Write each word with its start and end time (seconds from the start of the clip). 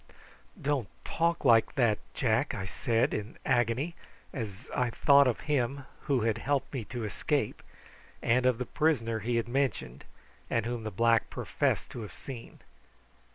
"Don't 0.59 0.87
talk 1.05 1.45
like 1.45 1.75
that, 1.75 1.99
Jack," 2.15 2.55
I 2.55 2.65
said 2.65 3.13
in 3.13 3.37
agony, 3.45 3.93
as 4.33 4.67
I 4.75 4.89
thought 4.89 5.27
of 5.27 5.41
him 5.41 5.85
who 6.05 6.21
had 6.21 6.39
helped 6.39 6.73
me 6.73 6.83
to 6.85 7.03
escape, 7.05 7.61
and 8.19 8.47
of 8.47 8.57
the 8.57 8.65
prisoner 8.65 9.19
he 9.19 9.35
had 9.35 9.47
mentioned, 9.47 10.05
and 10.49 10.65
whom 10.65 10.85
the 10.85 10.89
black 10.89 11.29
professed 11.29 11.91
to 11.91 12.01
have 12.01 12.15
seen. 12.15 12.61